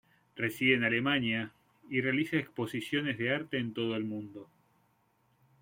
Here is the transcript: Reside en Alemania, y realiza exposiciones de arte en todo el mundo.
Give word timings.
Reside 0.35 0.73
en 0.73 0.83
Alemania, 0.83 1.51
y 1.87 2.01
realiza 2.01 2.35
exposiciones 2.37 3.19
de 3.19 3.35
arte 3.35 3.59
en 3.59 3.71
todo 3.71 3.95
el 3.95 4.03
mundo. 4.03 4.49